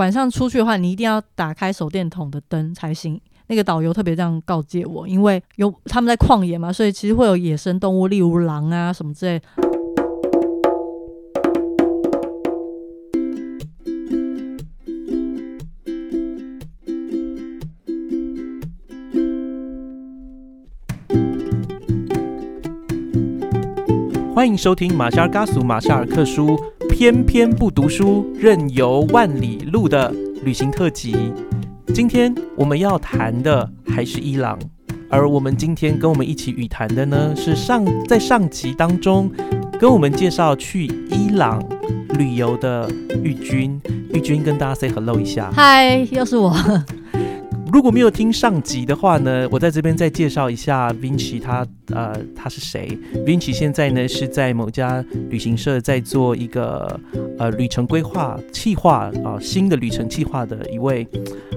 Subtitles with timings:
[0.00, 3.20] 晚上出去的话，你一定要打开手电筒的灯才行。
[3.48, 9.42] 那个导游特别这样告诫我，因为有他们在旷野嘛，所以其实会有野生动物，例如狼啊什么之类。
[24.34, 26.58] 欢迎收听马夏尔嘎苏马夏尔克书，
[26.90, 30.12] 偏偏不读书，任由万里路的
[30.44, 31.32] 旅行特辑。
[31.94, 34.58] 今天我们要谈的还是伊朗，
[35.08, 39.30] 而我们今天跟我们一起语谈的呢，是上在上集当中
[39.78, 41.64] 跟我们介绍去伊朗
[42.18, 42.90] 旅游的
[43.22, 43.80] 玉君。
[44.12, 45.50] 玉君跟大家 say hello 一下。
[45.54, 46.54] 嗨，又是我。
[47.72, 56.98] 如果没有听上集的话呢，我在这边再介绍一下 Vinci，他呃他是谁？Vinci 现在呢是在某家旅行社在做一个
[57.38, 61.06] 呃旅程规划、企划啊新的旅程计划的一位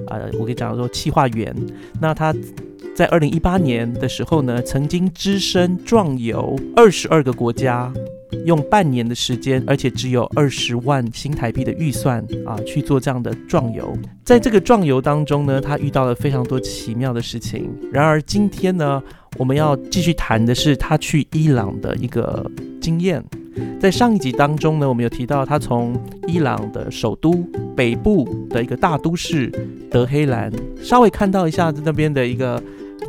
[0.07, 1.55] 呃，我可以讲说企划员。
[1.99, 2.33] 那他
[2.95, 7.91] 在二零一八年的时候呢，曾经只身壮游二十二个国家。
[8.45, 13.95] 用半年的时间，而且只有二十万新台币的预算啊，去做这样的壮游。
[14.23, 17.69] 在这个壮游当中呢，他遇到了非常多奇妙的事情。
[17.91, 19.01] 然而今天呢，
[19.37, 22.49] 我们要继续谈的是他去伊朗的一个
[22.81, 23.23] 经验。
[23.79, 25.95] 在上一集当中呢，我们有提到他从
[26.27, 27.45] 伊朗的首都
[27.75, 29.51] 北部的一个大都市
[29.91, 32.61] 德黑兰，稍微看到一下那边的一个。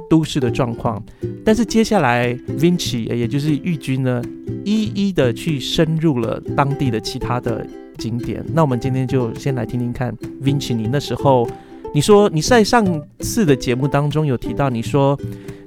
[0.08, 1.02] 都市的状况，
[1.44, 4.22] 但是接下来 Vinci 也就是玉军呢，
[4.64, 7.66] 一一的去深入了当地的其他的
[7.98, 8.44] 景点。
[8.52, 11.48] 那我们今天就先来听听看 Vinci，你那时候
[11.94, 15.18] 你说你在上次的节目当中有提到，你说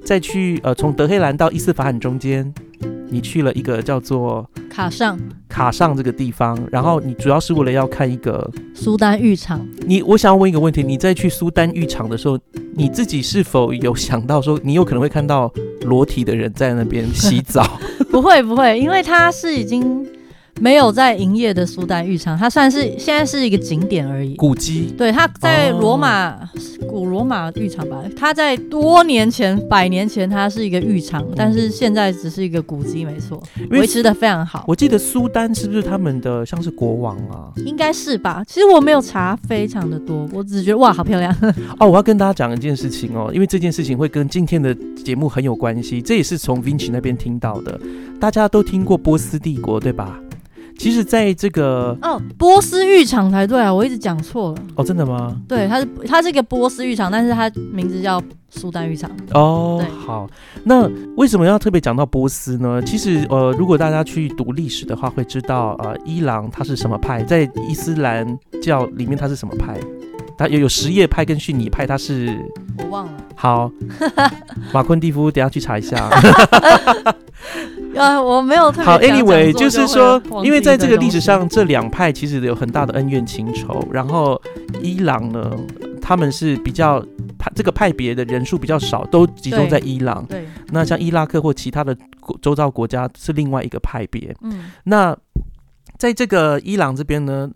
[0.03, 2.53] 在去呃从德黑兰到伊斯法罕中间。
[3.09, 9.65] 你去了一个叫做卡上卡上这个地方，然后你主要是为了要看一个苏丹浴场。
[9.85, 12.37] 你我想要问一个问题：你在去苏丹浴场的时候，
[12.75, 17.79] 你自己是否有想到说你有可能会看到裸体的人在那边洗澡？
[18.11, 20.05] 不会不会，因为它是已经。
[20.59, 24.35] 没有在营业的苏丹浴场，它算是现在是一个景点而已。
[24.35, 26.37] 古迹，对，它在罗马
[26.89, 28.01] 古罗马浴场吧。
[28.15, 34.63] 它在多年前，百年前，它是一个浴场，但是现在只是一个古迹，没错，维持的非常好。
[34.67, 37.51] 我记得苏丹是不是他们的像是国王啊？
[37.57, 38.43] 应该是吧。
[38.47, 41.35] 其实我没有查非常的多，我只觉得哇，好漂亮
[41.79, 41.87] 哦！
[41.87, 46.01] 我要跟大家讲一件事情哦，因为这件事情会跟今天的节目很有关系。
[46.01, 47.79] 这也是从 Vinci 那边听到的。
[48.19, 50.19] 大家都听过波斯帝国对吧？
[50.77, 54.57] 其实，在这个哦，波斯浴场才对啊，我一直讲错了。
[54.75, 55.35] 哦，真的吗？
[55.47, 59.09] 对，它是它是一个波斯浴场，但是它名字叫苏丹浴场。
[59.33, 60.29] 哦，好，
[60.63, 62.81] 那为什么要特别讲到波斯呢？
[62.83, 69.79] 其实，呃，如果大家去读历史的话，会知道，呃，伊朗它是什么派，在伊斯兰教里面它是什么派？
[70.37, 72.37] 它有有什叶派跟逊尼派，他是
[72.77, 73.13] 我忘了。
[73.35, 73.71] 好，
[74.73, 76.09] 马昆蒂夫，等下去查一下。
[77.97, 83.83] 啊，我没有特别好，anyway，就是说，因为在这个历史上，这两派其实有很大的恩怨情仇。
[83.91, 84.39] 然后
[84.83, 85.51] 伊朗呢，
[85.99, 87.03] 他们是比较
[87.39, 90.23] 派这个派别的人数比较少，都集中在伊朗。
[90.27, 91.97] 对，那像伊拉克或其他的
[92.39, 94.35] 周遭国家是另外一个派别。
[94.41, 95.17] 嗯，那
[95.97, 97.49] 在这个伊朗这边呢，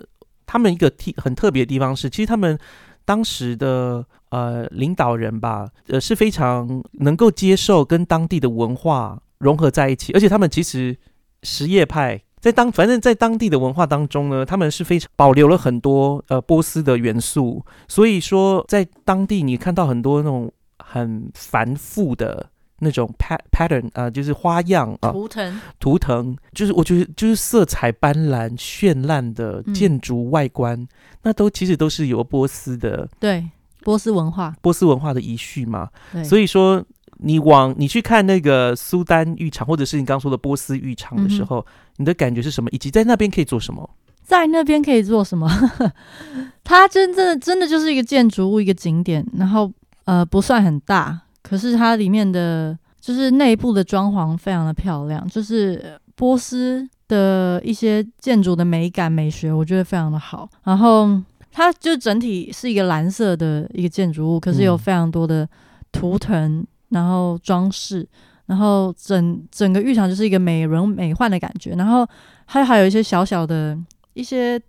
[0.52, 2.58] 他们一个特很特别的地方是，其实他们
[3.06, 9.22] 当时的呃领导人吧，呃是非常能够接受跟当地的文化。
[9.42, 10.96] 融合在一起，而且他们其实
[11.42, 22.52] 什叶派在当，反正在当地的文化当中呢，他们是非常保留了很多呃波斯的元素，所以说在当地你看到很多那种很繁复的
[22.82, 30.88] 那种 pat pattern 啊，就是花样啊，图腾图腾，就是我觉得就是色彩斑斓绚烂的建筑外观，
[31.24, 33.48] 那都其实都是由波斯的对
[33.84, 35.90] 波斯文化波斯文化的遗绪嘛，
[36.26, 36.84] 所以说。
[37.24, 41.64] 你往你去看那个苏丹浴场，或者是你刚说的波斯浴场的时候，
[41.98, 42.70] 你的感觉是什么？
[42.72, 43.88] 以及在那边可以做什么？
[44.24, 45.48] 在那边可以做什么？
[46.64, 49.72] 它真正的真的就是一个建筑物，一个景点，然后
[50.06, 60.50] 呃不算很大，可是它里面的就是内部的装潢非常的漂亮，就是波斯的一些建筑的美感美学，我觉得非常的好。
[60.64, 61.10] 然后
[61.52, 65.48] 它就整体是一个蓝色的一个建筑物，可是有非常多的
[65.92, 66.66] 图腾。
[66.92, 68.06] 然后装饰，
[68.48, 71.72] 然后整整个浴场就是一个美轮美奂的感觉。
[71.76, 72.06] 然后
[72.46, 73.80] 它还有一些小小的
[74.14, 74.62] 一些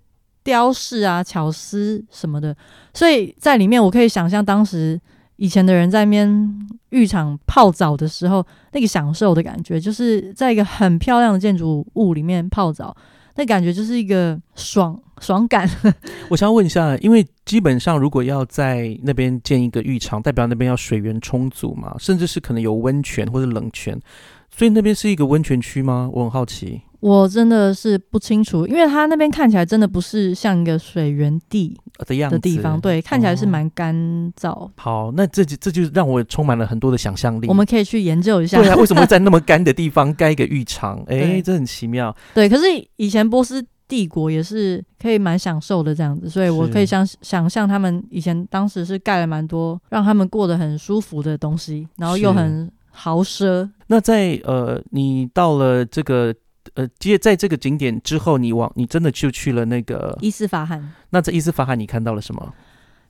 [0.45, 2.57] 雕饰啊、巧思什么的。
[2.95, 5.01] 所以在里面，我可以想象当时
[5.43, 12.97] 以前的人在那边浴场泡澡的时候，那个享受的感觉，就是在一个很漂亮的建筑物里面泡澡。
[13.35, 15.69] 那感觉就是一个爽爽感。
[16.31, 24.01] 我想要问一下，因为基本上如果要在那边建一个浴场，代表那边要水源充足嘛，甚至是可能有温泉或者冷泉，
[24.49, 26.09] 所以那边是一个温泉区吗？
[26.13, 26.83] 我很好奇。
[27.03, 31.77] 我真的是不清楚，因为它那边看起来真的不是像一个水源地
[32.07, 33.93] 的样子的地方，对，看起来是哦蛮干
[34.41, 34.71] 燥。
[34.77, 37.49] 好，那这就这就让我充满了很多的想象力。
[37.49, 38.57] 我们可以去研究一下。
[38.57, 41.01] 对啊，为什么在那么 干的地方盖一个浴场？
[41.09, 42.15] 哎、对这很奇妙。
[42.33, 42.63] 对，可是
[42.99, 53.69] 以前波斯帝国也是可以蛮享受的这样子，所以我可以想想象他们以前当时是盖了蛮多让他们过得很舒服的东西，然后又很豪奢。
[53.89, 56.33] 那在呃，你到了这个
[56.75, 60.17] 呃，接在这个景点之后，你往你真的就去了那个。
[60.21, 62.53] 伊斯法罕，那在伊斯法罕，你看到了什么？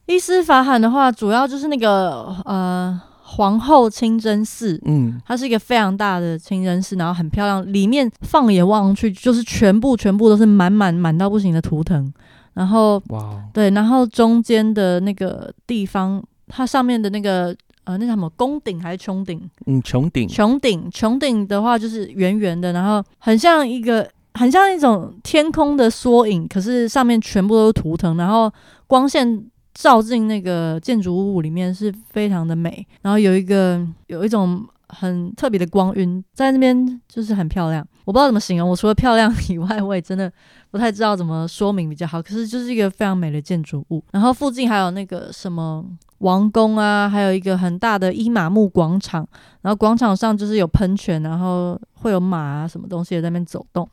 [0.07, 4.81] 伊斯法罕的话，主要就是那个呃皇后清真寺。
[4.85, 12.13] 嗯，它是一个非常大的清真寺，然后很漂亮，里面放眼望去就是全部全部都是满满满到不行的图腾，
[12.55, 19.51] 然后哇哦，对，然后中间的那个地方，它上面的那个呃，那叫什么宫顶还是穹顶？
[19.67, 28.53] 嗯，穹顶，穹顶，穹顶的话就是圆圆的，然后很像一个，很像一种天空的缩影，可是上面全部都是图腾，然后
[28.87, 29.45] 光线
[29.75, 37.87] 照进那个建筑物里面是非常的美，然后有一个有一种很特别的光晕在那边，就是很漂亮。
[38.05, 40.31] 我不知道怎么形容，我除了漂亮以外，我也真的
[40.73, 42.21] 不太知道怎么说明比较好。
[42.21, 45.85] 可是就是一个非常美的建筑物，然后附近还有那个什么
[46.19, 49.25] 王宫啊，还有一个很大的伊玛目广场，
[49.61, 53.89] 然后广场上就是有喷泉，然后会有马啊什么东西在那边走动。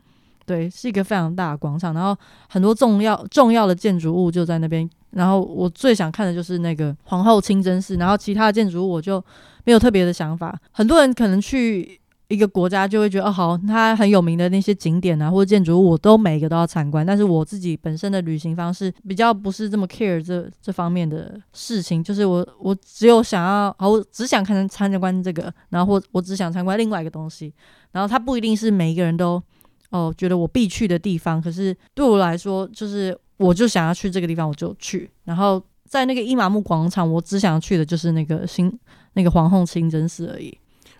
[0.46, 2.18] 对，是一个非常大的广场，然后
[2.48, 4.90] 很多重要重要的建筑物就在那边。
[5.12, 9.24] 然后我最想看的就是那个皇后清真寺，然后其他的建筑物我就
[9.64, 10.56] 没有特别的想法。
[10.72, 11.99] 很多人可能去
[12.30, 17.06] 一个国家就会觉得哦，好，它很有名的那些景点啊或者建筑物，我都每一个都要参观。
[17.06, 27.54] 但是我自己本身的旅行方式比较不是这么 care 这这方面的事情，就是我我只有想要，好，我只想看参观这个，然后或我只想参观另外一个东西，
[27.92, 29.42] 然后它不一定是每一个人都
[29.90, 35.62] 哦觉得我必去的地方，可是对我来说，就是我就想要去这个地方，我就去，然后。
[35.90, 38.72] 在那个伊玛目广场，我只想要去的就是那个新
[39.14, 40.56] 那个皇后清真寺而已。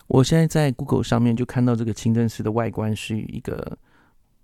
[0.10, 3.78] 我现在在 Google 上面就看到这个清真寺的外观是一个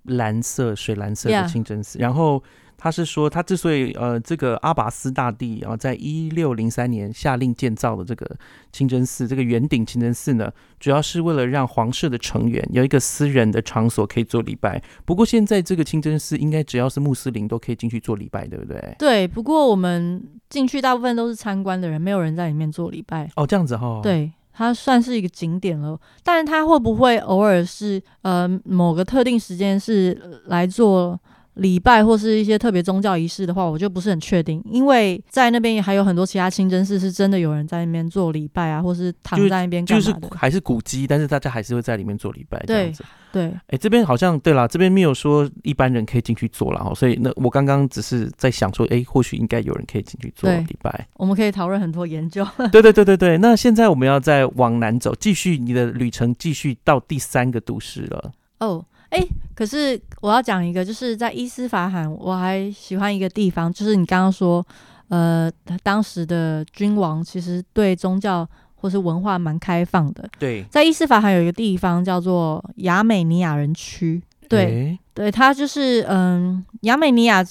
[0.04, 2.42] 蓝色、水蓝色的清真寺然后
[2.78, 8.30] 他是说，他之所以呃，这个阿拔斯大帝啊，在一六零三年下令建造的这个
[8.72, 14.80] 清真寺，这个圆顶清真寺呢，主要是为了让皇室的成员有一个私人的场所可以做礼拜。
[15.06, 18.96] 不过现在这个清真寺应该只要是穆斯林都可以进去做礼拜，对不对？
[19.00, 23.32] 对，不过我们进去大部分都是参观的人，没有人在里面做礼拜。
[23.38, 31.20] 哦，这样子哈、，对，它算是一个景点了，但是它会不会偶尔是呃某个特定时间是来做
[31.56, 40.16] 礼拜或是一些特别宗教仪式的话，我就不是很确定，因为在那边还有很多其他清真寺是真的有人在那边做礼拜啊，或是躺在那边干就是。
[40.32, 43.04] 还是古迹，但是大家还是会在里面做礼拜，这样子。
[43.32, 51.08] 对，哎，这边好像对啦，这边没有说一般人可以进去做了哈，所以那我刚刚只是在想说，哎，或许应该有人可以进去做礼拜。
[51.16, 52.46] 我们可以讨论很多研究。
[52.72, 58.32] 对对对对对，那现在我们要再往南走，继续你的旅程，继续到第三个都市了。
[58.60, 58.86] 哦，
[59.16, 64.66] 哎、可是我要讲一个，就是在伊斯法罕，我还喜欢一个地方，就是你刚刚说，
[65.08, 65.50] 呃，
[65.82, 70.28] 当时的君王其实对宗教或是文化蛮开放的。
[70.38, 77.42] 对，在伊斯法罕有一个地方叫做亚美尼亚人区，对，诶，对，它就是嗯，亚美尼亚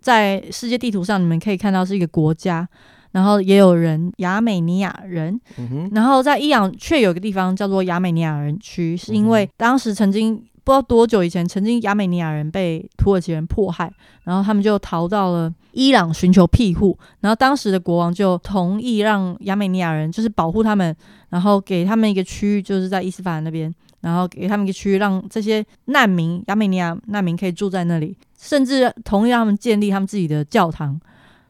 [0.00, 2.66] 在世界地图上你们可以看到是一个国家，
[3.10, 13.92] 然后也有人亚美尼亚人，嗯，然后在伊朗却有个地方叫做亚美尼亚人区，是因为嗯当时曾经不知道多久以前，曾经亚美尼亚人被土耳其人迫害，
[14.24, 20.94] 然后他们就逃到了伊朗寻求庇护，然后当时的国王就同意让亚美尼亚人就是保护他们，
[21.30, 31.00] 然后给他们一个区域，就是在伊斯法罕那边，然后给他们一个区域，让这些难民亚美尼亚难民可以住在那里，甚至同意让他们建立他们自己的教堂。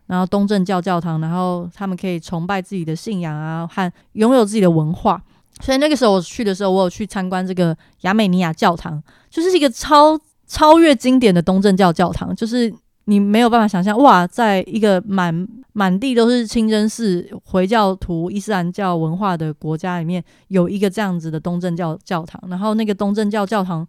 [0.06, 5.22] 然后东正教教堂，然后他们可以崇拜自己的信仰啊，和拥有自己的文化。
[5.62, 9.00] 所以那个时候我去的时候，我有去参观这个亚美尼亚教堂，
[9.30, 12.70] 就是一个超超越经典的东正教教堂，就是
[13.04, 22.42] 你没有办法想象，哇，在一个满满地都是清真寺、回教徒、伊斯兰教文化的国家里面，有一个这样子的东正教教堂。
[22.50, 23.86] 然后那个东正教教堂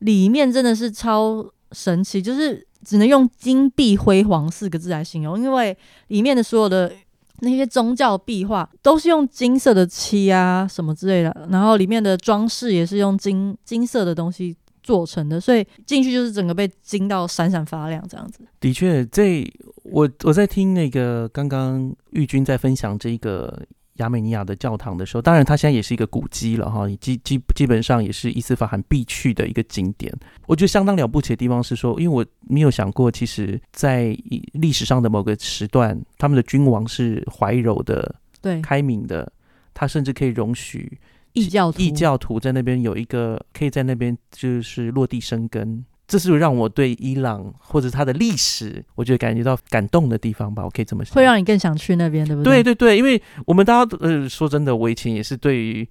[0.00, 5.76] 里面真的是超神奇，就是只能用金碧辉煌四个字来形容，因为
[6.08, 6.92] 里面的所有的
[7.40, 18.40] 那些宗教壁画都是用金色的漆啊什么之类的，然后里面的装饰也是用金金色的东西做成的，所以进去就是整个被金到闪闪发亮这样子。
[18.60, 19.44] 的确，这
[19.82, 23.62] 我我在听那个刚刚玉君在分享这个
[23.96, 30.12] 亚美尼亚的教堂的时候，当然它现在也是一个古迹了哈，基基基本上也是伊斯法罕必去的一个景点。
[30.46, 34.16] 我觉得相当了不起的地方是说，因为我没有想过，其实在
[34.52, 39.32] 历史上的某个时段，他们的君王是怀柔的、对开明的，
[39.74, 40.98] 他甚至可以容许。
[41.32, 50.64] 异教徒，异教徒在那边有一个可以在那边就是落地生根，这是让我对伊朗或者它的历史，我觉得感觉到感动的地方吧。
[50.64, 52.62] 我可以这么说，会让你更想去那边，对不对？
[52.62, 55.88] 对对对，因为我们大家呃说真的，我以前也是对于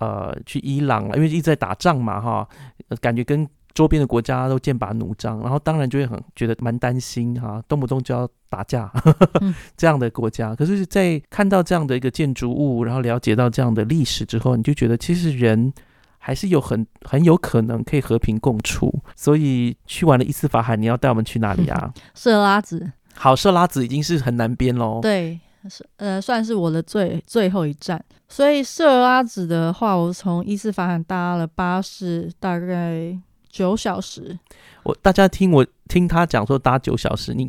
[0.00, 2.48] 呃去伊朗，因为一直在打仗嘛，哈，
[3.00, 3.48] 感觉跟。
[3.74, 8.88] 周边的国家都剑拔弩张，然后当然就会很觉得蛮担心哈，动不动就要打架
[9.76, 10.54] 这样的国家。
[10.54, 15.72] 可是，在看到这样的一个建筑物，然后了解到这样的历史之后，你就觉得其实人
[16.26, 18.90] 还是有很很有可能可以和平共处。
[19.14, 21.92] 所以去完了伊斯法罕，你要带我们去哪里啊？
[22.14, 22.90] 色拉子。
[23.14, 25.00] 好，色拉子已经是很南边喽。
[25.02, 25.38] 对，
[25.68, 28.02] 是呃，算是我的最最后一站。
[28.26, 33.18] 所以色拉子的话，我从伊斯法罕搭了巴士，大概。
[33.54, 34.36] 九小时，
[34.82, 37.48] 我大家听我听他讲说搭九小时，你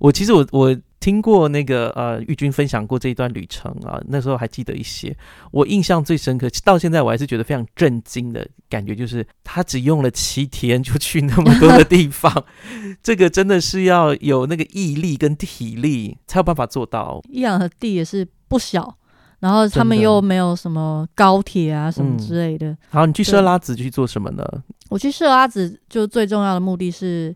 [0.00, 5.14] 我其实我我听过那个呃玉军分享过这一段旅程啊，那时候还记得一些，
[5.50, 12.32] 我印象最深刻，到现在我还是觉得非常震惊的感觉，就是他只用了七天就去那么多的地方，
[13.04, 17.20] 这个真的是要有那个毅力跟体力才有办法做到。
[17.28, 18.96] 伊朗的地也是不小。
[19.40, 22.74] 然后他们又没有什么高铁啊什么之类的。
[22.88, 24.42] 好，你去设拉子去做什么呢？
[24.88, 27.34] 我去设拉子就最重要的目的是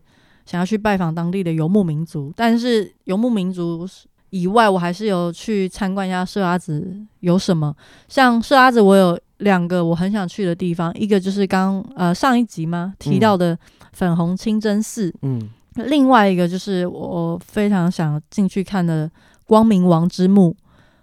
[0.49, 3.87] 想要去拜访当地的游牧民族，但是游牧民族
[4.31, 7.75] 以外，我还是有去参观一下色拉子有什么。
[8.07, 13.55] 像色拉子，我有两个我很想去的地方，一个就是刚呃上一集吗提到的
[13.93, 19.07] 粉红清真寺，嗯，另外一个就是我非常想进去看的
[19.45, 20.55] 光明王之墓。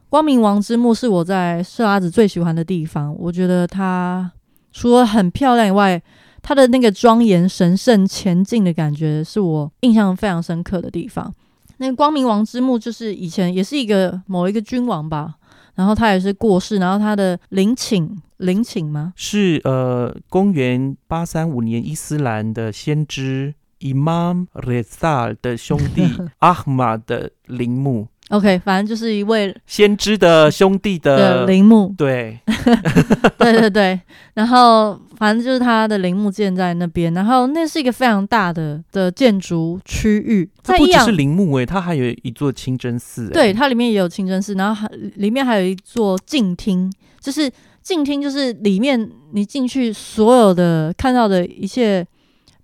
[0.08, 3.14] 光明王之墓是我在色拉子最喜欢的地方。
[3.16, 4.28] 我觉得它
[4.72, 6.02] 除了很漂亮以外，
[6.48, 11.34] 它的那个庄严、神圣、前进的感觉是我印象非常深刻的地方。
[11.78, 15.34] 那个光明王之墓就是以前也是一个某一个君王吧，
[15.74, 19.12] 然后他也是过世，然后他的陵寝陵寝吗？
[19.16, 28.06] 是呃，公元八三五年伊斯兰的先知 Imam Reza 的兄弟 阿玛的陵墓。
[28.30, 32.36] OK，反正就是一位先知的兄弟的陵墓，对，
[33.38, 34.00] 对对对。
[34.34, 40.50] 然后反正就是他的陵墓建在那边，然后那是一个非常大的的建筑区域。
[40.64, 43.28] 它不只是陵墓诶，它还有一座清真寺。
[43.30, 47.48] 对，它里面也有清真寺，然后还里面还有一座静厅，就是
[47.80, 52.04] 静厅，就是里面你进去所有的看到的一切。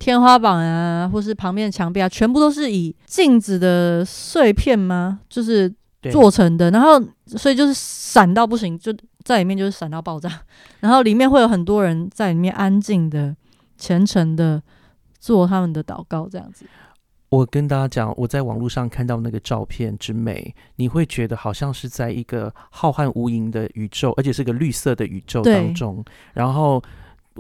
[0.03, 5.21] 天花板啊，或是旁边的墙壁啊，全部都是以镜子的碎片吗？
[5.29, 5.73] 就是
[6.11, 8.93] 做成的，然后所以就是闪到不行，就
[9.23, 10.29] 在里面就是闪到爆炸。
[10.81, 13.37] 然后里面会有很多人在里面安静的、
[13.79, 14.61] 虔诚的
[15.21, 16.67] 做他们的祷告，这样子。
[17.29, 26.05] 我跟大家讲，我在网络上看到那个照片之美，你会觉得好像是在一个浩瀚无垠的宇宙，而且是个绿色的宇宙当中，
[26.35, 26.83] 然后。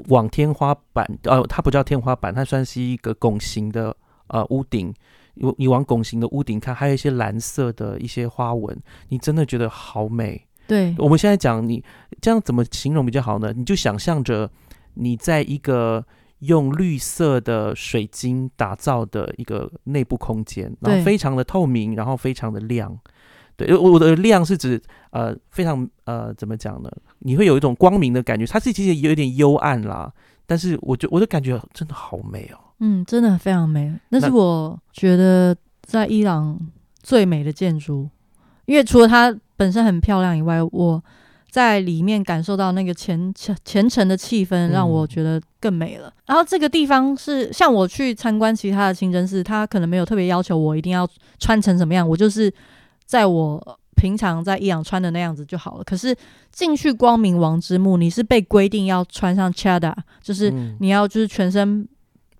[0.08, 3.96] 往天花板，呃，它不叫天花板，它算是一个拱形的
[4.28, 4.92] 呃屋顶。
[5.34, 10.46] 你你往拱形的屋顶看，还有一些蓝色的一些花纹，你真的觉得好美。
[10.66, 11.82] 对，我们现在讲你
[12.20, 13.52] 这样怎么形容比较好呢？
[13.56, 14.50] 你就想象着
[14.94, 16.04] 你在一个
[16.40, 22.98] 用绿色的水晶打造的一个内部空间，然后非常的透明，然后非常的亮。
[23.56, 24.80] 对，我我的亮是指
[25.10, 26.90] 呃非常呃怎么讲呢？
[27.20, 30.12] 你会有一种光明的感觉，它是其实有一点幽暗啦，
[30.46, 32.58] 但是我就我就感觉真的好美哦。
[32.80, 36.58] 嗯，真的非常美，那是我觉得在伊朗
[37.02, 38.08] 最美的建筑，
[38.64, 41.02] 因为除了它本身很漂亮以外，我
[41.48, 46.12] 在里面感受到那个虔虔虔诚的气氛，让我觉得更美了。
[46.26, 51.06] 然后这个地方是像我去参观其他的清真寺，他可能没有特别要求我一定要
[51.38, 52.52] 穿成什么样，我就是
[53.12, 53.78] 在我。
[53.94, 55.84] 平常在伊朗穿的那样子就好了。
[55.84, 56.16] 可是
[56.50, 60.50] 进去光明王之墓，你是被规定要穿上 chada，就是
[60.80, 61.86] 你要就是全身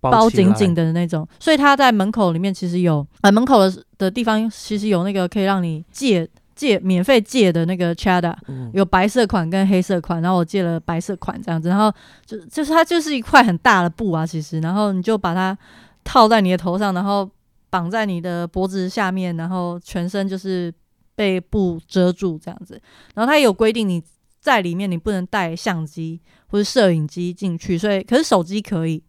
[0.01, 1.29] 包紧紧的那种。
[1.39, 8.35] 所以他在门口里面其实有，呃，门口的的地方其实有那个可以让你借借免费借的那个 chada，
[8.73, 10.21] 有白色款跟黑色款。
[10.21, 11.93] 然后我借了白色款这样子，然后
[12.27, 15.57] 就就是它就是一块很大的布啊，其实，然后你就把它
[16.03, 17.29] 套在你的头上，然后
[17.73, 20.73] 绑在你的脖子下面，然后全身就是。
[21.15, 22.81] 被布遮住这样子，
[23.15, 24.03] 然后它有规定，你
[24.41, 29.01] 在里面你不能带相机或者摄影机进去，所以可是手机可以，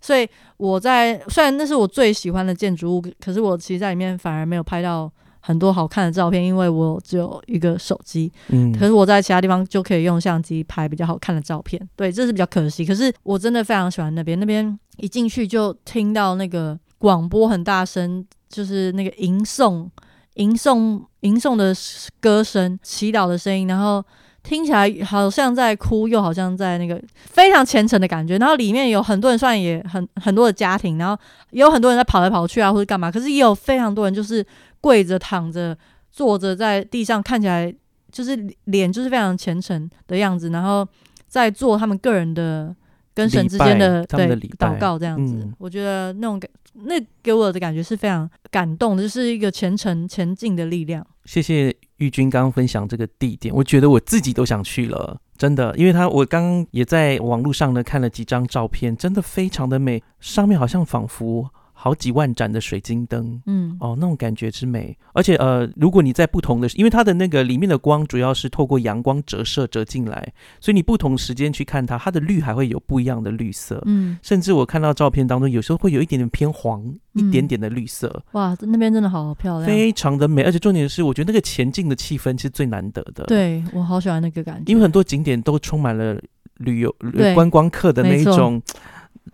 [0.00, 8.32] 所以我在虽然那是我最喜欢的建筑物，可是我其实在里面反而没有拍到很多好看的照片，因为我只有一个手机。
[8.50, 12.86] 嗯可是我在其他地方就可以用相机拍比较好看的照片，对，这是比较可惜。
[12.86, 19.88] 可是我真的非常喜欢那边，那边一进去就听到那个广播很大声，就是那个吟诵、
[20.34, 21.74] 吟诵、吟诵的
[22.20, 24.04] 歌声、祈祷的声音，然后
[24.42, 28.36] 听起来好像在哭，又好像在那个非常虔诚的感觉。
[28.38, 31.16] 然后里面有很多人，虽然也很很多的家庭，然后
[31.50, 34.44] 也有很多人在跑来跑去啊，或者干嘛，可是也有非常多人就是
[34.80, 35.76] 跪着、躺着、
[36.10, 37.74] 坐着在地上，看起来。
[38.10, 40.84] 就是脸就是非常虔诚的样子，然后
[41.26, 42.74] 在做他们个人的
[43.14, 45.34] 跟神之间的对祷告这样子。
[45.34, 46.50] 嗯我觉得那种感，
[46.84, 51.06] 那给我的感觉是非常感动的，就是一个前程前进的力量。
[51.24, 63.40] 谢谢玉军刚刚分享这个地点，我觉得我自己都想去了，真的，因为他我刚刚也在网络上呢看了几张照片，真的非常的美，上面好像仿佛好几万盏的水晶灯。
[63.46, 79.64] 嗯，哦，那种感觉之美，而且呃，如果你在不同的，因为它的那个里面的光主要是透过阳光折射折进来，所以你不同时间去看它，它的绿还会有不一样的绿色，嗯，甚至我看到照片当中，有时候会有一点点偏黄，一点点的绿色，哇，那边真的好漂亮。
[79.64, 80.42] 非常的美。
[80.42, 86.20] 而且重点是，我觉得那个前进的气氛是最难得的，，对我好喜欢那个感觉，因为很多景点都充满了
[86.56, 86.92] 旅游
[87.36, 88.60] 观光客的那一种。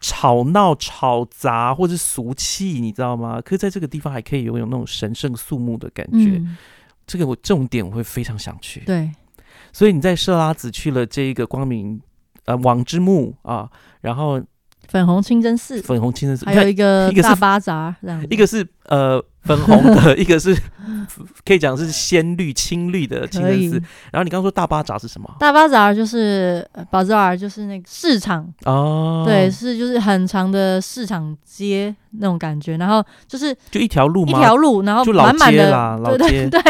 [0.01, 3.41] 吵闹、吵杂或者俗气，你知道吗？
[3.41, 6.37] 可是在这个地方还可以拥有那种神圣肃穆的感觉。
[6.39, 6.57] 嗯，
[7.07, 8.81] 这个我重点我会非常想去。
[8.81, 9.11] 对，
[9.73, 12.01] 所以你在设拉子去了这一个光明
[12.47, 13.71] 呃王之墓啊，
[14.01, 14.43] 然后
[14.89, 20.57] 粉红清真寺，粉红清真寺，还有一个一个是大巴扎这样子，一个是呃粉红的，一个是
[21.45, 23.87] 可以讲是鲜绿、青绿的清可以真寺。
[24.11, 25.31] 然后你刚刚说大巴扎是什么？
[25.39, 34.33] 大巴扎就是呃 bazaar，就是那个市场，哦，对，，是就是很长的市场街那种感觉，然后就是就一条路一？
[34.33, 36.61] 条路，然后就老满满的对对对，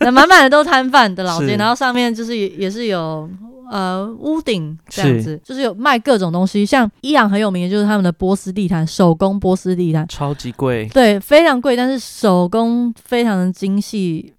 [0.00, 3.28] 那满满的都摊贩的老街，然后上面就是也也是有
[3.70, 14.32] 呃屋顶这样是子，就是有卖各种东西，像伊朗很有名的就是他们的波斯地毯，手工波斯地毯，超级贵，对，非常贵，但是手工非常的精细。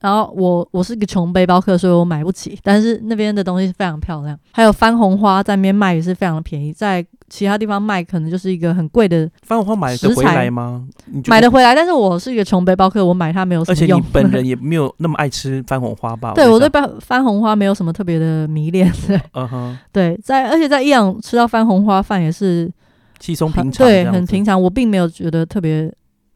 [0.00, 2.58] 然后我我是个穷背包客，所以我买不起。
[2.62, 10.88] 但是那边的东西非常漂亮，还有番红花在那边卖也是非常的便宜，在其他地方卖可能就是一个很贵的番红花买得回来吗？
[11.28, 11.74] 买得回来。
[11.74, 14.00] 但是我是一个穷背包客，我买它没有什而且你。
[14.12, 16.32] 本人也没有那么爱吃番红花吧？
[16.34, 18.92] 对 我对番番红花没有什么特别的迷恋。
[19.06, 22.68] 对 嗯哼，对，在而且在伊朗吃到番红花饭也是
[23.20, 25.92] 稀松平常，对很平常，我并没有觉得特别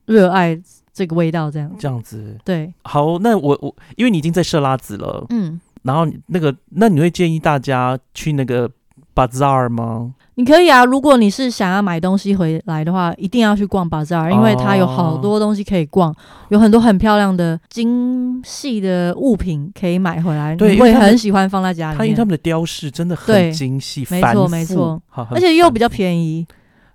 [0.06, 0.56] 热爱
[0.94, 1.70] 这个味道这样。
[1.78, 2.38] 这样子。
[2.44, 5.60] 对，好，那我我因为你已经在设拉子了，嗯。
[5.82, 8.70] 然后那个那你会建议大家去那个
[9.14, 10.14] bazaar 吗？
[10.36, 16.12] 你可以啊，如果你是想要买东西回来的话，一定要去逛 bazaar，因为它有好多东西可以逛，
[16.48, 26.44] 有很多很漂亮的精细的物品可以买回来，你会很喜欢放在家里因为他们的雕饰真的很精细，没错没错，好而且又比较便宜，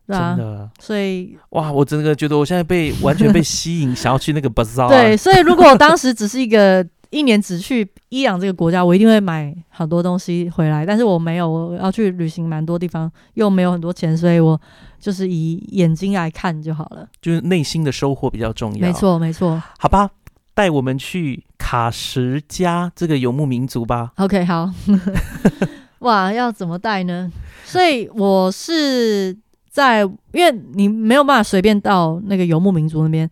[0.10, 1.72] 对啊真，的所以哇！
[1.72, 4.90] 我真的觉得我现在被完全被吸引，想要去那个 bazaar。
[4.90, 14.60] 对，，所以如果我当时只是一个一年只去伊朗这个国家，我一定会买很多东西回来，但是我没有，我要去旅行蛮多地方，又没有很多钱，所以我
[15.00, 17.08] 就是以眼睛来看就好了。
[17.22, 18.88] 就是内心的收获比较重要。
[18.88, 19.62] 没，错，没错。
[19.78, 20.10] 好吧，
[20.56, 24.12] 带我们去卡什加这个游牧民族吧。
[24.18, 24.72] OK，好。
[26.00, 27.30] 哇，要怎么带呢？
[27.66, 29.38] 所以我是
[29.70, 30.02] 在，
[30.32, 33.30] 因为你没有办法随便到那个游牧民族那边，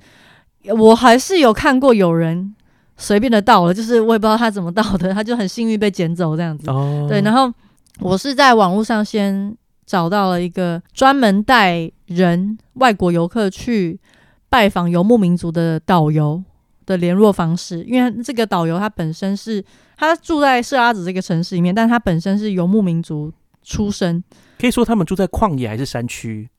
[0.78, 2.54] 我还是有看过有人
[2.95, 6.69] 随便的到了，就是我也不知道他怎么到的，他就很幸运被捡走这样子。
[6.69, 7.52] 哦，对，然后
[8.00, 14.00] 我是在网络上先找到了一个专门带人外国游客去
[14.50, 16.43] 拜访游牧民族的导游
[16.86, 19.63] 的联络方式，因为这个导游他本身是
[19.97, 23.32] 他住在设拉子这个城市里面，但他本身是游牧民族
[23.67, 24.23] 出生，
[24.58, 26.49] 可以说他们住在旷野还是山区？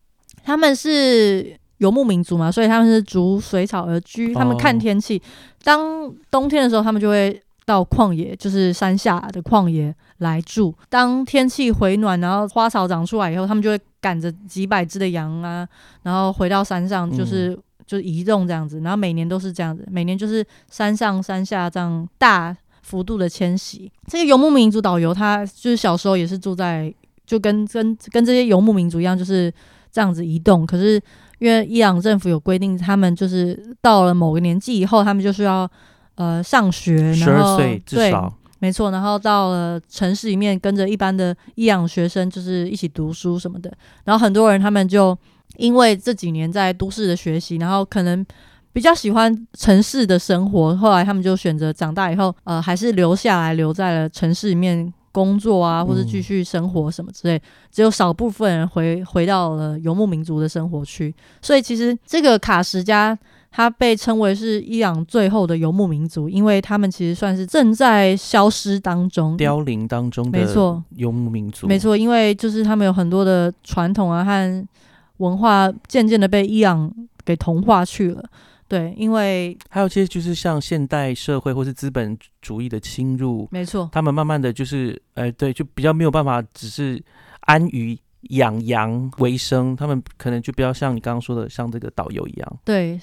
[0.44, 5.20] 他们是游牧民族嘛，所以他们是逐水草而居，他们看哦天气，
[5.64, 10.74] 当冬天的时候，他们就会到旷野，就是山下的旷野来住。
[10.90, 15.66] 当天气回暖，然后花草长出来以后，他们就会赶着几百只的羊啊，
[16.02, 18.80] 然后回到山上，就是、就是移动这样子。
[18.80, 23.90] 然后每年都是这样子，每年就是山上山下这样大幅度的迁徙。
[24.06, 26.92] 这个游牧民族导游他就是小时候也是住在，
[27.28, 29.52] 就跟跟跟这些游牧民族一样，就是
[29.92, 30.66] 这样子移动。
[30.66, 31.00] 可是
[31.38, 35.70] 因为伊朗政府有规定，他们就是到了某个年纪以后，他们就是要
[36.14, 43.70] 呃上学，十然后二岁至对少没错，然后到了城市里面，跟着一般的伊朗学生，就是一起读书什么的。
[44.04, 45.16] 然后很多人他们就
[45.58, 48.24] 因为这几年在都市的学习，然后可能
[48.72, 57.40] 比较喜欢城市的生活，后来他们就选择长大以后，呃，还是留下来，留在了城市里面工作啊，或者继续生活什么之类。
[57.70, 61.14] 只有少部分人回回到了游牧民族的生活区。
[61.42, 63.18] 所以其实这个卡什加。
[63.50, 71.66] 它被称为是伊朗最后的游牧民族，因为他们其实算是正在消失当中、凋零当中的没错游牧民族。
[71.66, 74.68] 没错，因为就是他们有很多的传统啊和
[75.16, 76.92] 文化，渐渐的被伊朗
[77.24, 78.22] 给同化去了。
[78.68, 87.02] 对，因为还有一些就是像现代社会或是资本主义的侵入，没错，他们慢慢的就是，哎，对，就比较没有办法，只是
[87.40, 87.98] 安于。
[88.30, 92.58] 养羊为生，他们可能就比较像你刚刚说的，像这个导游一样。
[92.64, 93.00] 对，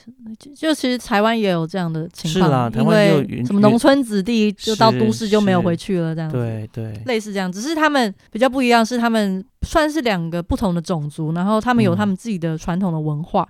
[0.54, 6.36] 就其实台湾也有这样的情况，是啦，台湾有什么农村子弟就到都市就没有回去了，这样子。
[6.36, 13.48] 对对，类似这样，只是他们比较不一样，是他们算是两个不同的种族，然后他们有他们自己的传统的文化，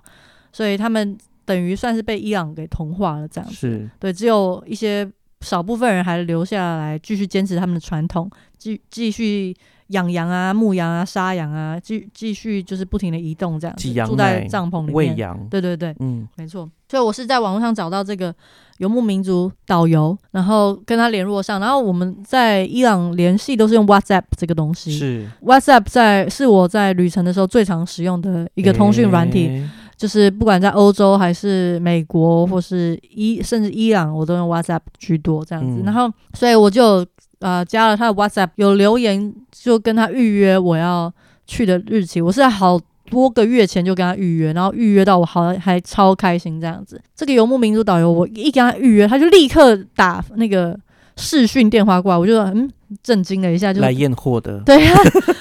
[0.52, 3.56] 所以他们等于算是被伊朗给同化了这样子。
[3.56, 9.56] 是对，只有一些少部分人还留下来继续坚持他们的传统，继继续。
[9.90, 15.38] 养羊啊，牧羊啊，杀羊啊，继继续就是不停的移动这样，住在帐篷里面喂羊。
[15.48, 16.68] 对对对，嗯，没错。
[16.88, 18.34] 所以我是在网络上找到这个
[18.78, 24.90] 游牧民族导游，然后跟他联络上，然后我们在伊朗联系都是用 WhatsApp 这个东西。
[24.90, 29.64] 是 WhatsApp 在是我在旅程的时候最常使用的一个通讯软体，
[29.96, 35.82] 就是不管在欧洲还是美国或是伊甚至伊朗，我都用 WhatsApp 居多这样子。
[35.84, 37.06] 然后所以我就。
[37.40, 41.12] 呃，加了他的 WhatsApp，有留言就跟他预约我要
[41.46, 42.18] 去的日期。
[42.18, 42.80] 我是在好
[43.10, 46.98] 多个月前就跟他预约，然后预约到我好还超开心这样子。
[47.14, 50.74] 这个游牧民族导游，我一跟他预约，他就立刻打那个
[51.18, 52.68] 视讯电话过来，我就嗯
[53.02, 54.58] 震惊了一下，就来验货的。
[54.60, 54.98] 对啊，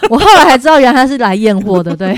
[0.09, 1.95] 我后来才知道原来他是来验货的。
[1.95, 2.13] 对，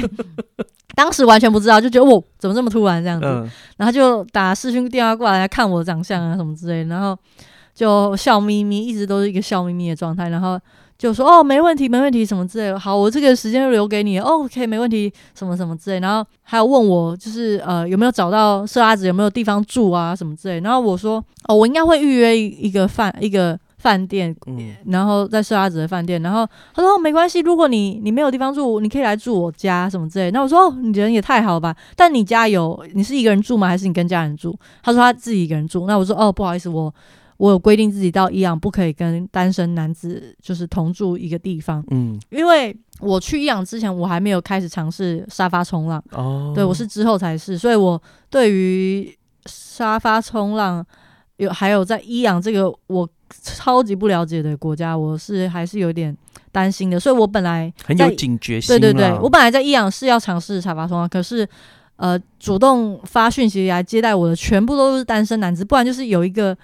[0.98, 7.18] 当时完全不知道，就觉得哦怎么这么突然这样子，然后就打视讯电话过来看我的长相啊什么之类，然后。
[7.78, 10.60] 就笑眯眯，一直都是一个笑眯眯的状态，然后
[10.98, 12.80] 就说哦，没问题，没问题，什么之类的。
[12.80, 16.00] 好，我这个时间就留给你，OK，没问题，什么什么之类。
[16.00, 20.60] 然后还有问我，就是呃有没有找到色拉子，有没有地方住啊，什么之类。
[20.62, 24.36] 然后我说哦，我应该会预约一个饭一个饭店，
[24.86, 26.22] 然后在色拉子的饭店。
[26.22, 30.32] 然后他说没关系，如果你你没有地方住，你可以来住我家什么之类。
[30.32, 31.76] 那我说哦，你人也太好吧？
[31.96, 33.68] 但你家有你是一个人住吗？
[33.68, 34.58] 还是你跟家人住？
[34.82, 35.86] 他说他自己一个人住。
[35.88, 36.94] 那我说哦，不好意思，我。
[37.38, 50.84] 我有规定自己到伊朗不可以跟单身男子就是同住一个地方，嗯，因为我去伊朗之前我还没有开始尝试沙发冲浪，哦，对我是之后才是，所以我对于沙发冲浪
[51.36, 56.16] 有还有在伊朗这个我超级不了解的国家，我是还是有点
[56.52, 61.48] 担心的，所以我本来很有警觉性，对对对，我本来在伊朗是要尝试沙发冲浪，可是
[61.96, 66.58] 呃主动发讯息来接待我的全部都是单身男子，不然就是有一个。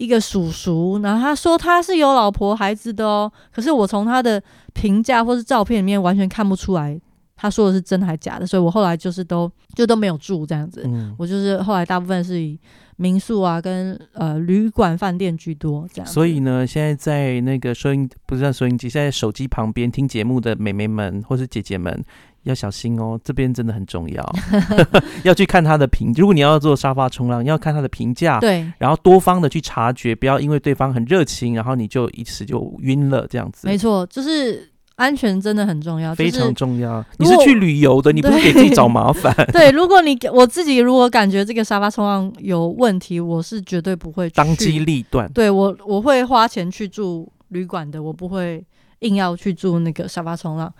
[0.00, 4.40] 一个叔叔，然后他说他是有老婆孩子的哦，可是我从他的
[4.72, 6.96] 评价或是照片里面完全看不出来，
[7.34, 12.56] 他说的是真还假的，所以我后来就是都就都没有住这样子，嗯，我就是后来大部分是以
[12.98, 16.06] 民宿啊跟呃旅馆饭店居多这样。
[16.06, 22.04] 所以呢，现在在那个收音不是在收音机，现在手机旁边听节目的美眉们或是姐姐们。
[22.44, 24.34] 要小心哦，这边真的很重要，
[25.22, 26.14] 要去看他的评。
[26.16, 33.66] 如果你要做沙发冲浪，要看他的评价，对，然后多方的去察觉，不要因为对方很热情，然后你就一时就晕了这样子。
[33.66, 34.66] 没错，就是
[34.98, 37.02] 安全真的很重要，非常重要。
[37.18, 39.34] 你是去旅游的，你不是给自己找麻烦。
[39.50, 45.30] 对，如果你我自己如果感觉这个沙发冲浪有问题，我是绝对不会当机立断。
[45.32, 48.64] 对我，我会花钱去住旅馆的，我不会
[48.98, 50.72] 硬要去住那个沙发冲浪，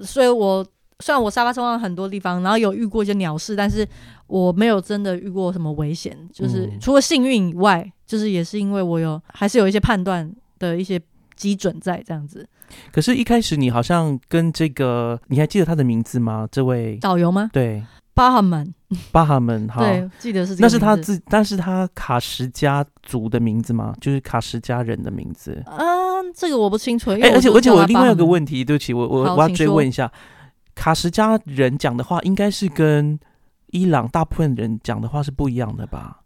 [0.00, 0.66] 所以我。
[1.00, 3.86] 虽然我沙发冲浪很多地方，然后有遇过一些鸟事，但是
[4.26, 6.18] 我没有真的遇过什么危险。
[6.32, 10.28] 就是除了幸运以外，就是也是因为我有还是有一些判断
[10.58, 11.00] 的一些
[11.36, 12.44] 基准在这样子。
[12.92, 16.48] 可是，一开始你好像跟这个，你还记得他的名字吗？
[16.50, 17.50] 这位导游吗？
[17.52, 17.82] 对，
[18.14, 18.74] 巴哈门，
[19.12, 23.94] 巴哈门，哈，对，记得是那是他自，但是他卡什家族的名字吗？
[24.00, 25.62] 就是卡什家人的名字？
[25.66, 27.10] 嗯，这个我不清楚。
[27.12, 30.10] 哎，而且而且我另外一个问题，对不起，我我我要追问一下。
[30.74, 33.18] 卡什家人讲的话，应该是跟
[33.72, 36.20] 伊朗大部分人讲的话是不一样的吧？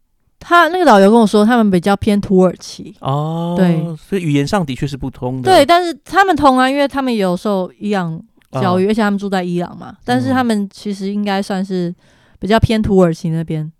[0.44, 5.42] 他那个导游跟我说，他们比较偏土耳其哦，对，所以语言上的确是不通的。
[5.42, 9.96] 对，但是他们通啊，因为他们有受伊朗教育，而且他们住在伊朗嘛。
[10.04, 11.94] 但是他们其实应该算是
[12.40, 13.70] 比较偏土耳其那边。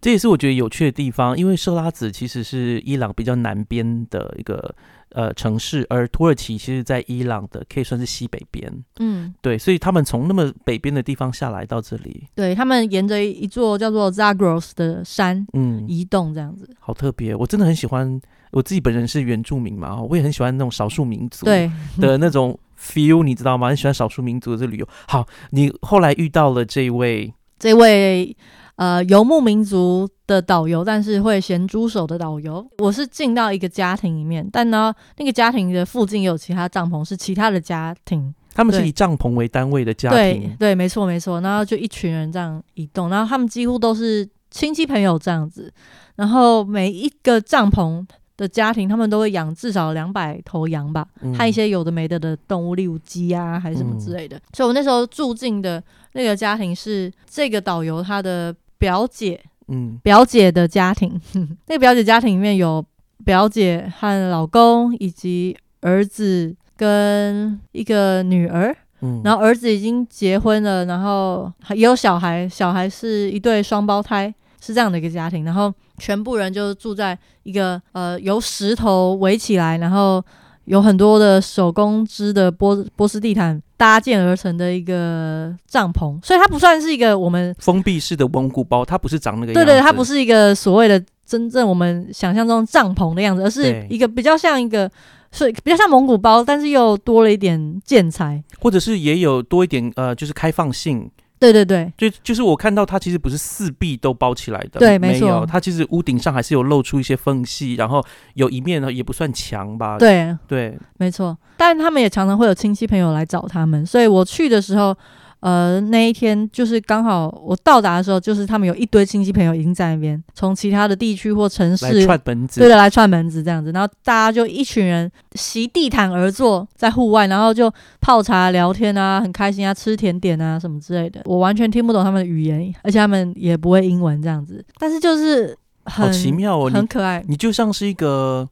[0.00, 4.74] 这也是我觉得有趣的地方，因为设拉子其实是伊朗比较南边的一个
[5.12, 16.68] 呃城市，而土耳其其实在伊朗的可以算是西北边，嗯，对，所以他们从那么北边的地方下来到这里，对他们沿着一座叫做 Zagros 的山嗯，移动，这样子。
[16.78, 18.20] 好特别，我真的很喜欢。
[18.52, 21.70] 我自己本人是原住民嘛，我也很喜欢那种少数民族对，
[22.00, 23.68] 的那种 feel，你知道吗？
[23.68, 24.88] 很喜欢少数民族的这旅游。
[25.06, 28.36] 好，你后来遇到了这位，这位
[28.80, 38.34] 呃游牧民族的导游，但是会咸猪手的导游，我是进到一个家庭里面，但呢，那个家庭的附近也有其他帐篷，是其他的家庭。
[38.54, 41.42] 他们是以帐篷为单位的家对庭，对，没错没错。
[41.42, 45.70] 然后就一群人这样移动，然后他们几乎都是亲戚朋友这样子，
[46.16, 48.06] 然后每一个帐篷。
[48.40, 54.40] 的家庭，他们都会养至少两百头羊吧，嗯和一些有的没的的动物，例如鸡啊，还是什么之类的。
[54.54, 55.82] 所以我那时候住进的
[56.14, 59.96] 那个家庭是这个导游他的表姐嗯。
[60.02, 61.20] 表姐的家庭，
[61.68, 62.84] 那个表姐家庭里面有
[63.24, 80.24] 表姐和老公以及儿子跟一个女儿，嗯，然后儿子已经结婚了，然后还也有小孩，小孩是一对双胞胎，是这样的一个家庭，然后全部人就住在一个呃由石头围起来，然后
[80.70, 94.88] 有很多的手工织的波波斯地毯搭建而成的一个帐篷，所以它不算是一个我们封闭式的蒙古包，它不是长那个样子，对对，它不是一个所谓的真正我们想象中帐篷的样子，而是一个比较像一个，
[95.32, 98.40] 所以比较像蒙古包，但是又多了一点建材。
[98.60, 101.10] 或者是也有多一点呃，就是开放性。
[101.40, 105.46] 对对对，就就是我看到它其实不是四壁都包起来的，对没错。
[105.50, 111.36] 它其实屋顶上还是有露出一些缝隙，然后有一面呢也不算墙吧，对，对，没错。
[111.56, 114.94] 但他们也常常会有亲戚朋友来找他们，所以我去的时候，
[115.40, 122.04] 呃，那一天就是刚好我到达的时候，就是他们有一堆亲戚朋友已经在那边，从其他的地区或城来市。
[122.04, 131.22] 串门子，对的，来串门子这样子，然后大家就一群人席地毯而坐在户外，然后就泡茶聊天啊，很开心啊，吃甜点啊什么之类的。
[131.24, 137.24] 我完全听不懂他们的语言，而且他们也不会英文这样子，但是就是很好奇妙哦，很可爱。
[137.26, 138.48] 你就像是一个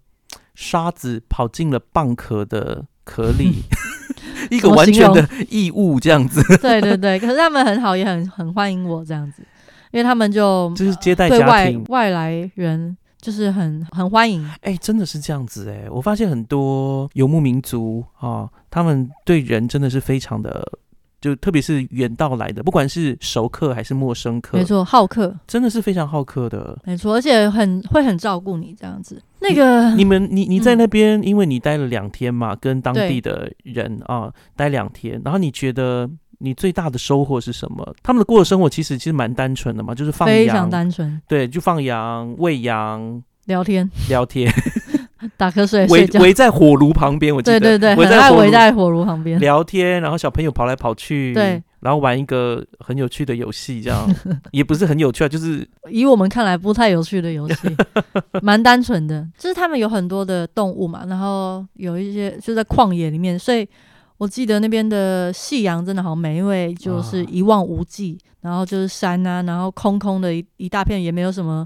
[0.55, 3.62] 沙子跑进了蚌壳的壳里，
[4.51, 9.43] 一个完全的义务这样子， 对对对，可是他们很好，也很很欢迎我这样子，
[9.91, 11.85] 因为他们就就是接待外庭。
[11.89, 14.49] 外来人就是很很欢迎。
[14.63, 20.67] 哎、真的是这样子哎、我发现很多游牧民族啊，他们对人真的是非常的，
[21.21, 26.79] 就特别是远道来的，不管是熟客还是陌生客没，错，好客，真的是非常好客的。
[26.85, 29.21] 没错，而且很会很照顾你这样子。
[29.41, 37.95] 那个你们，你你在嗯那边，因为你待了两天嘛，跟当地的人啊待两天，然后你觉得你最大的收获是什么？
[38.03, 44.53] 他们的过的生活其实其实蛮单纯的嘛，就是放非常羊，单纯，对，就放羊、喂羊、聊天、聊天，
[45.38, 46.05] 打瞌睡、围。
[46.20, 49.38] 围在火炉旁边，我记得，对对对， 围在火炉围在火炉旁边。
[49.40, 54.07] 聊天，然后小朋友跑来跑去，对，然后玩一个很有趣的游戏，这样
[54.51, 57.68] 也不是很有趣啊，就是以我们看来不太有趣的游戏，
[58.42, 59.24] 蛮单纯的。
[59.38, 63.66] 就是他们有很多的动物嘛，然后有一些就在旷野里面，所以
[64.16, 71.64] 我记得那边的夕阳真的好美，因为就是啊一望无际，然后就是山啊，然后空空的一一大片，也没有什么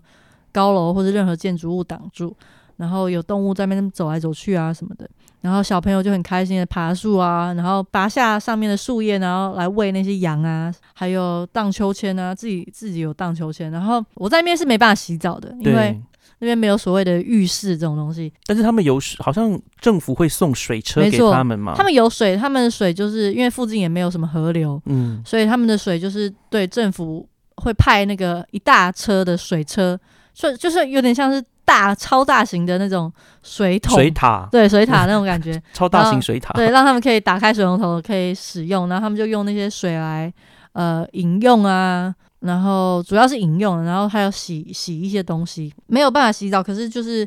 [0.53, 2.37] 高楼或者任何建筑物挡住。
[2.83, 5.09] 然后有动物在那边走来走去啊什么的，
[5.41, 13.71] 然后小朋友就很开心的爬树啊，然后拔下上面的树叶，然后来喂那些羊啊，还有荡秋千啊，自己自己有荡秋千。
[13.71, 15.99] 然后我在那边是没办法洗澡的，因为。
[16.39, 18.33] 那边没有所谓的浴室这种东西。
[18.47, 21.73] 但是他们有，好像政府会送水车给他们嘛？
[21.77, 27.25] 他们有水，他们的水就是因为附近也没有什么河流，嗯，所以他们的水就是对政府
[27.59, 29.97] 会派那个一大车的水车，
[30.35, 35.61] 所以就是有点像是大超大型的那种水桶，水塔，对水塔那种感觉。
[35.73, 40.33] 超大型水塔，对，让他们可以打开水龙头可以使用，然后他们就用那些水来
[40.73, 47.27] 呃饮用啊，然后主要是饮用，然后还有洗洗一些东西，没有办法洗澡，可是就是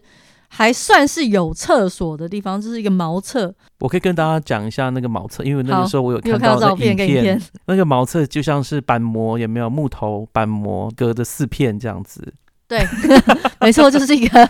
[0.49, 12.33] 还算是有厕所的地方，就是一个茅厕，我可以跟大家讲一下那个茅厕，因为那个时候我有看到那看到照片跟影片，那个茅厕就像是板模，也没有木头板模隔着四片这样子？
[12.67, 12.85] 对，
[13.59, 14.49] 没错，就是一个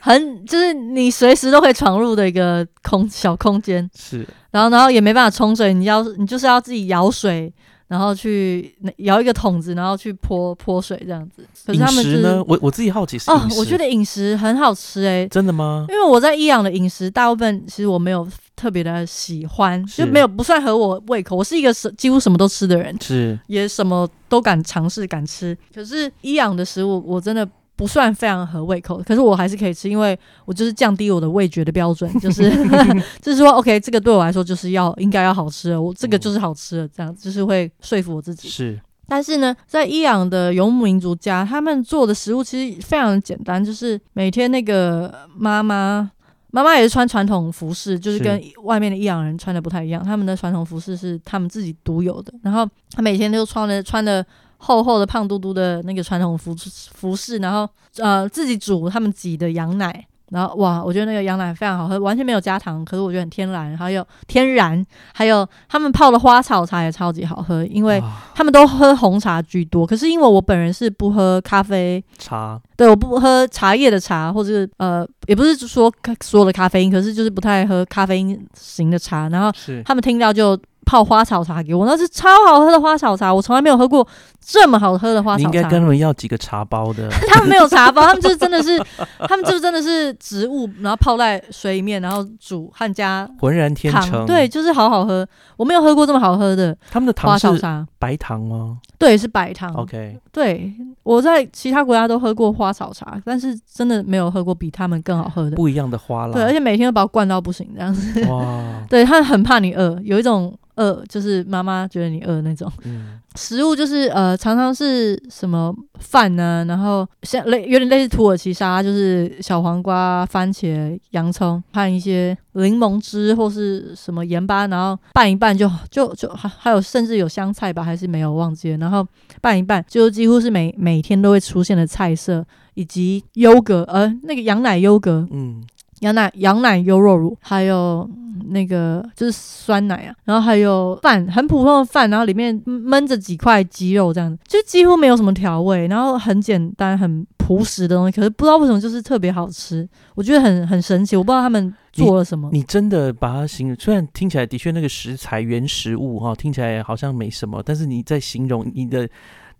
[0.00, 7.52] 很就是你随时都会闯入的一个空小空间，是，然后然后也没办法冲水，你要你就是要自己舀水。
[7.92, 11.46] 然后去摇一个桶子，然后去泼泼水这样子。
[11.66, 12.42] 可是饮他们是食呢？
[12.48, 15.84] 我我自己好奇是哦我觉得饮食很好吃诶、真的吗？
[15.90, 18.26] 因为我在伊朗的饮食大部分其实我没有
[18.56, 21.36] 特别的喜欢，就没有不算合我胃口。
[21.36, 25.54] 我是一个什几乎什么都吃的人，是也什么都敢尝试敢吃。
[25.74, 27.46] 可是伊朗的食物我真的
[27.82, 32.48] 不算非常合胃口，可是我还是可以吃，因为我就是降低我的味觉的标准， 就是
[33.20, 38.48] 就是说 OK，这个对我来说就是要应该要好吃了，我这个就是好吃的，这样就是会说服我自己。
[38.48, 46.08] 是但是呢，在伊朗的游牧民族家，他们做的食物其实非常的简单，就是每天那个妈妈。
[46.54, 50.04] 妈妈也是穿传统服饰，就是是跟外面的伊朗人穿的不太一样。
[50.04, 54.22] 他们的传统服饰是他们自己独有的，然后他每天都穿的穿的
[54.64, 56.54] 厚厚的、胖嘟嘟的那个传统服
[56.94, 68.00] 服饰，然后呃自己煮他们挤的羊奶，然后哇，我觉得那个羊奶非常好喝，完全没有加糖，可是我觉得很天然，还有天然，还有他们泡的花草茶也超级好喝，因为
[68.34, 79.28] 他们都喝红茶居多，可是因为我本人是不喝咖啡，茶对，我不喝茶叶的茶，或者是呃，也不是说咖所有的咖啡因，可是就是不太喝咖啡因型的茶。
[79.28, 79.52] 然后
[79.84, 84.06] 他们听到就泡花草茶给我，那是超好喝的花草茶，我从来没有喝过
[84.40, 85.50] 这么好喝的花你草茶。
[85.50, 88.78] 你应该跟他们要几个茶包的， 他们没有茶包，他们就是真的是，
[89.28, 94.26] 他们就是真的是植物，然后泡在水里面，然后煮和加浑然天，成。
[94.26, 95.26] 对，，就是好好喝。
[95.56, 99.72] 我没有喝过这么好喝的他们的花糖是草茶，白糖吗对，是白糖。
[99.74, 100.72] ？OK，对，
[101.04, 105.56] 我在其他国家都喝过花草茶，但是真的没有喝过比他们更好喝的。
[105.56, 106.32] 不一样的花啦。
[106.32, 108.24] 对，而且每天都把我灌到不行这样子。
[108.26, 112.70] 哇， 对他很怕你饿，有一种饿就是妈妈觉得你饿那种。
[112.84, 116.64] 嗯，食物就是呃，常常是什么饭呢？
[116.66, 128.78] 然后像类有点类似土耳其沙拉，就是小黄瓜、番茄、洋葱和一些柠檬汁或是什么盐巴，然后拌一拌就就就还还有甚至有香菜吧，还是没有忘记了。
[128.78, 129.06] 然后
[129.40, 135.62] 拌一拌，就几乎是每每天都会出现的菜色，以及优格，呃，那个羊奶优格，嗯，
[136.02, 152.50] 羊奶羊奶优酪乳，还有嗯那个就是酸奶啊，然后还有饭，很普通的饭，然后里面焖着几块鸡肉，这样子，就几乎没有什么调味，然后很简单、很朴实的东西，可是不知道为什么就是特别好吃，我觉得很很神奇，我不知道他们做了什么。
[152.52, 159.08] 你真的把它形容，虽然听起来的确那个食材原食物哈，听起来好像没什么，但是你在形容你的。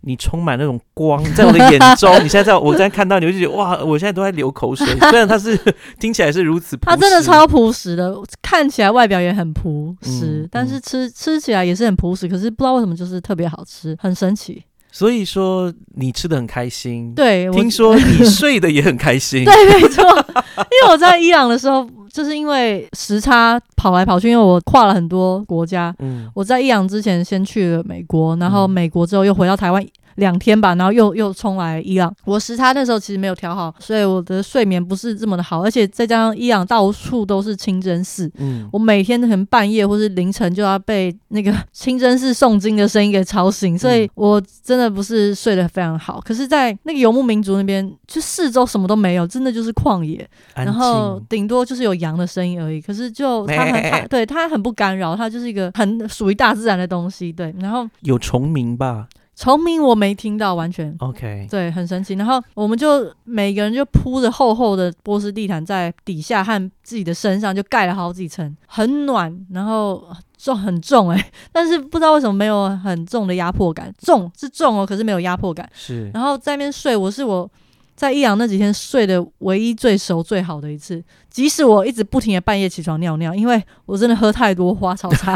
[0.05, 4.85] 你充满那种光，在我的眼中，你现在在我在看到你，我就觉得哇，我现在都在流口水。
[5.09, 5.57] 虽然它是
[5.99, 14.63] 听起来是如此它真的超朴实的，看起来外表也很朴实，嗯但是吃吃起来也是很朴实，可是不知道为什么就是特别好吃，很神奇。
[14.93, 25.91] 所以说你吃的很开心，，对，我听说你睡得也很开心， 对，没错，因为我在伊朗的时候，就是因为时差跑来跑去，因为我跨了很多国家。
[25.97, 28.69] 嗯，我在伊朗之前先去了美国，然后嗯。
[28.69, 29.83] 美国之后又回到台湾
[30.15, 32.13] 两天吧，然后又又冲来伊朗。
[32.25, 38.31] 我时差那时候其实没有调好，所以我的睡眠不是这么的好，而且再加上伊朗到处都是清真寺。
[38.37, 46.21] 嗯，我每天可能半夜或是凌晨就要被那个清真寺诵经的声音给吵醒，所以我真的不是睡得非常好。
[46.21, 52.81] 可是，在那个游牧民族那边，就四周什么都没有，真的就是旷野，然后，顶多就是有羊的声音而已。
[52.81, 57.31] 可是就它很它 对它很不干扰，它就是一个很属于大自然的东西。
[57.31, 60.95] 对，然后有虫鸣吧虫鸣我没听到，完全。
[60.99, 62.13] ？OK，对，很神奇。
[62.13, 75.67] 然后我们就每个人就铺着厚厚的波斯地毯在底下和自己的身上，就盖了好几层，很暖，然后重很重诶、 但是不知道为什么没有很重的压迫感，重是重哦，可是没有压迫感。
[75.73, 77.49] 是然后在那边睡，我是我
[77.95, 81.03] 在益阳那几天睡的唯一最熟最好的一次。
[81.29, 85.33] 即使我一直不停的半夜起床尿尿，因为我真的喝太多花草茶，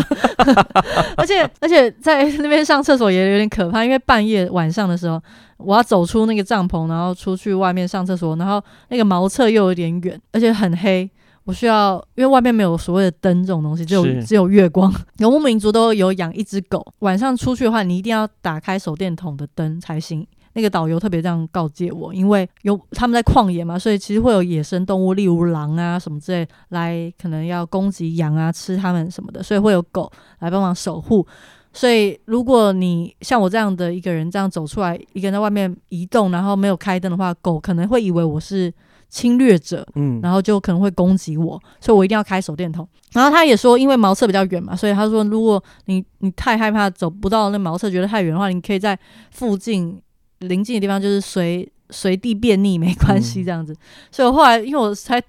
[1.18, 5.22] 而且而且在那边上厕所也有点可怕，因为半夜晚上的时候，
[5.58, 11.10] 我要走出那个帐篷，然后出去外面上厕所，然后那个茅厕又有点远，而且很黑。
[11.46, 14.94] 我需要，因为外面没有所谓的灯这种东西，只有只有月光。
[15.20, 20.28] 游牧民族都有养一只狗，晚上出去的话，你一定要打开手电筒的灯才行。
[20.58, 31.24] 那个导游特别这样告诫我，因为有他们在旷野嘛，所以其实会有野生动物，例如狼啊什么之类，来可能要攻击羊啊，吃它们什么的，所以会有狗来帮忙守护。
[31.72, 38.74] 所以如果你像我这样的一个人这样走出来，一个人在外面移动，然后没有开灯的话，狗可能会以为我是
[39.10, 42.88] 侵略者，嗯，然后就可能会攻击我，所以我一定要开手电筒。
[43.12, 48.98] 然后他也说，因为茅厕比较远嘛，所以他说，如果你你太害怕走不到那茅厕，觉得太远的话，你可以在
[49.30, 50.02] 附近
[50.40, 53.76] 临近的地方，就是随随地便溺没关系嗯这样子。
[54.12, 55.22] 所以我后来因为我才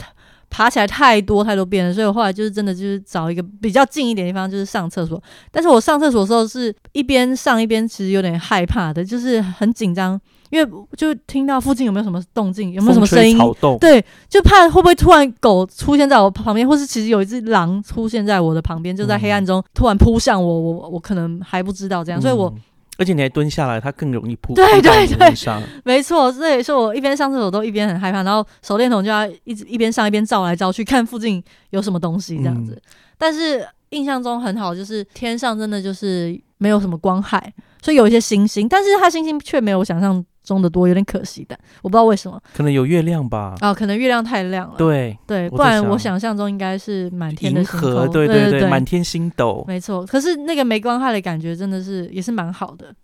[0.51, 5.23] 爬起来太多太多遍了，所以我后来就是真的就是找一个比较近一点的地方，就是上厕所。
[5.51, 13.39] 但是我上厕所的时候是一边上一边其实有点害怕的，就是很紧张，因为就听到附近有没有什么动静，有没有什么声音，
[13.79, 22.53] 对，就怕会不会突然狗出现在我旁边，或是其实有一只狼出现在我的旁边，就在黑暗中突然扑向我，我我可能还不知道这样，所以我。
[22.99, 25.63] 而且你还蹲下来，它更容易扑对对对，上。
[25.85, 32.79] 没错，所以说我一边上厕所都一边很害怕，然后手电筒就要一直一边上一边照来照去，看附近有什么东西这样子。
[33.17, 40.23] 但是印象中很好，就是天上真的就是没有什么光害，所以有一些星星，但是它星星却没有想象。
[40.49, 43.55] 中的多有点可惜的，我不知道为什么，可能有月亮吧。
[43.61, 44.77] 哦，可能月亮太亮了。
[44.79, 49.63] 对对，不然我想象中应该是满天的星河，对对对，满天星斗。
[49.69, 52.95] 没错，可是那个没光害的感觉真的是也是蛮好的。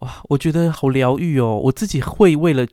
[0.00, 2.66] 哇，我觉得好疗愈哦，我自己会为了。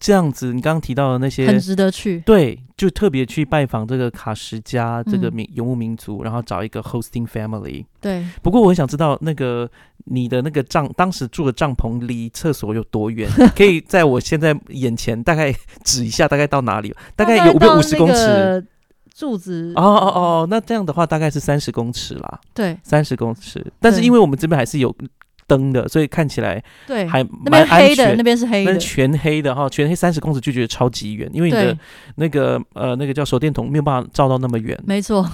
[0.00, 7.86] 这样子，你刚刚提到的那些很值得去，对，就特别去拜访这个卡什加这个民游牧民族，然后找一个 hosting family。
[8.02, 9.70] 对，不过我很想知道，那个
[10.04, 13.28] 你的那个帐，当时住的帐篷离厕所有多远？
[13.56, 16.94] 可以在我现在眼前大概指一下，大概到哪里？
[17.16, 18.66] 大概有五五十公尺
[19.14, 19.72] 柱子。
[19.76, 22.40] 哦哦哦，那这样的话大概是三十公尺啦。
[22.52, 23.64] 对，三十公尺。
[23.80, 24.94] 但是因为我们这边还是有。
[25.46, 31.76] 灯的，所以看起来对还那边黑的，那边是黑的，全黑的哈，全黑三十公尺就觉得超级远，因为你的
[32.16, 34.74] 那个呃那个叫手电筒没有办法照到那么远。
[34.86, 35.30] 没错，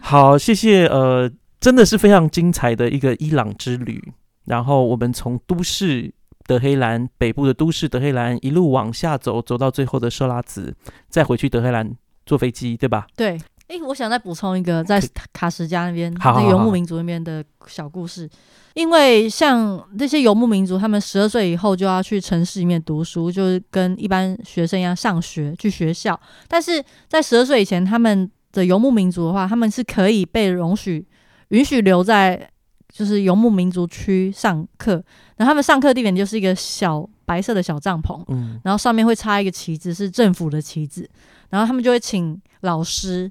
[0.00, 1.28] 好，谢谢呃，
[1.64, 4.12] 真的是非常精彩的一个伊朗之旅。
[4.44, 6.12] 然后我们从都市
[6.46, 10.76] 德黑兰北部的都市德黑兰一路往下走，走到最后的设拉子，
[11.08, 11.90] 再回去德黑兰
[12.26, 13.06] 坐飞机，对吧？
[13.16, 13.40] 对。
[13.66, 15.00] 哎，我想再补充一个在
[15.32, 18.28] 卡什加那边那游牧民族那边的小故事。
[18.74, 26.20] 因为像那些游牧民族，他们十二岁以后就要去城市里面读书，就是跟一般学生一样上学去学校。
[26.46, 31.06] 但是在十二岁以前，他们的游牧民族的话，他们是可以被容许
[31.54, 32.50] 允许留在
[32.92, 34.92] 就是游牧民族区上课。
[35.36, 41.08] 然后他们上课地点就是一个小白色的小帐篷，嗯，然后上面会插一个旗子，是政府的旗子。
[41.50, 43.30] 然后他们就会请老师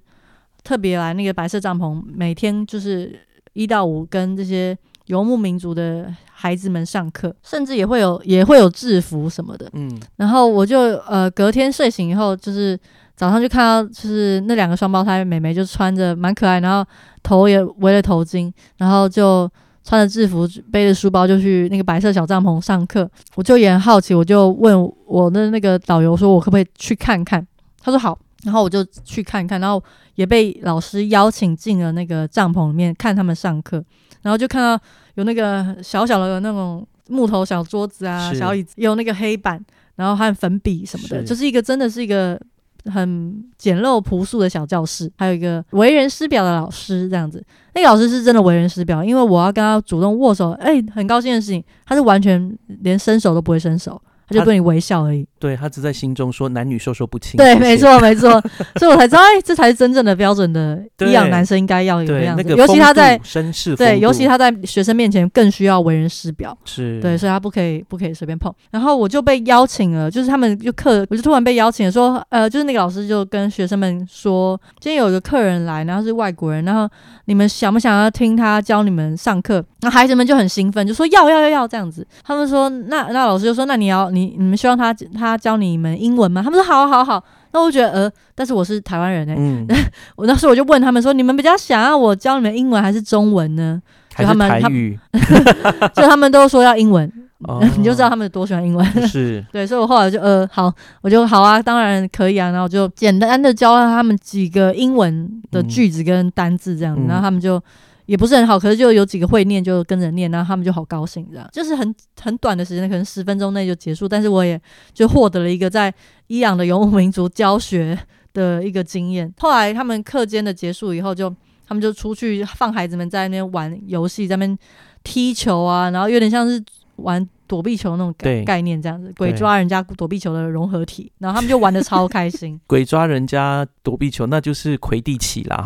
[0.63, 3.19] 特别来那个白色帐篷，每天就是
[3.53, 4.77] 一到五跟这些。
[5.07, 9.69] 游牧民族的孩子们上课，甚至也会有也会有制服什么的。
[9.73, 12.79] 嗯，然后我就呃隔天睡醒以后，就是
[13.15, 16.85] 早上就看到就是那两个双胞胎妹妹就穿着蛮可爱，然后
[17.21, 19.49] 头也围了头巾，然后就
[19.83, 23.09] 穿着制服背着书包就去那个白色小帐篷上课。
[23.35, 27.45] 我就也很好奇，我就问我的那个导游说，我可不可以去看看？
[27.81, 29.81] 他说好，然后我就去看看，然后
[30.15, 33.83] 也被老师邀请进了那个帐篷里面看他们上课。
[34.21, 34.81] 然后就看到
[35.15, 39.61] 有那个小小的那种木头小桌子啊，小椅子，有那个黑板，
[39.97, 42.39] 然后还有粉笔什么的，就是一个真的是一个
[42.85, 45.11] 很简陋朴素的小教室。
[45.17, 47.43] 还有一个为人师表的老师这样子，
[47.75, 54.01] 那个老师是真的为人师表，因为我要跟他主动握手，哎，很高兴的事情，他是完全连伸手都不会伸手。
[54.27, 57.37] 他就对你微笑而已，对他只在心中说男女授受不亲。
[57.37, 58.29] 对，没错，没错，
[58.79, 62.55] 所以我才知道，哎，这才是真正的标准的一样男生应该要有的样子。
[62.55, 66.57] 尤其他在绅士，对，尤其他在学生面前更需要为人师表。
[66.65, 68.53] 是对，所以他不可以不可以随便碰。
[68.71, 76.89] 然后我就被邀请了，就是他们就课，我就突然被邀请了，说，呃，就是那个老师就跟学生们说，今天有一个客人来，然后是外国人，然后
[77.25, 79.63] 你们想不想要听他教你们上课？
[79.83, 82.07] 那孩子们就很兴奋，就说要要要要这样子。
[82.23, 84.09] 他们说，那那老师就说，那你要。
[84.13, 86.41] 你你们希望他他教你们英文吗？
[86.43, 87.23] 他们说好好好。
[87.51, 89.75] 那我觉得呃，但是我是台湾人哎，
[90.15, 93.81] 我那时候我就问他们说，你们比较想要我教你们英文还是中文呢？
[94.15, 94.99] 就他们台语？
[95.95, 97.11] 就他们都说要英文，
[97.77, 98.85] 你就知道他们多喜欢英文。
[99.07, 100.71] 是对，所以我后来就呃好，
[101.01, 102.51] 我就好啊，当然可以啊。
[102.51, 107.59] 然后就简单的教他们几个英文的句子跟单字这样子，然后他们就。
[108.05, 114.07] 也不是很好，可是就有几个会念，就跟着念，然后他们就好高兴，这样就是很很短的时间，可能十分钟内就结束。
[114.07, 114.59] 但是我也
[114.93, 115.93] 就获得了一个在
[116.27, 117.97] 伊朗的游牧民族教学
[118.33, 119.33] 的一个经验。
[119.39, 121.29] 后来他们课间的结束以后，就
[121.67, 124.57] 他们就出去放孩子们在那边玩游戏，在那边
[125.03, 126.63] 踢球啊，然后有点像是
[126.97, 127.27] 玩。
[127.53, 132.59] 躲避球那种概概念这样子，鬼抓人家躲避球的融合体，然后他们就玩的超开心。
[132.65, 135.61] 鬼抓人家躲避球，那就是魁地奇啦，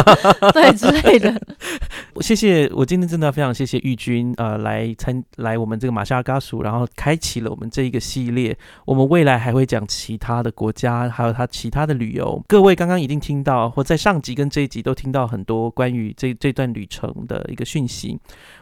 [0.54, 1.38] 对之类的。
[2.22, 8.56] 谢谢，我今天真的非常谢谢玉君呃来参来我们这个马夏尔嘎属，然后开启了我们这一个系列。
[8.86, 12.42] 我们未来还会讲其他的国家，还有他其他的旅游。
[12.48, 18.18] 各位刚刚已经听到，或在上集跟这一集都听到很多关于这这段旅程的一个讯息。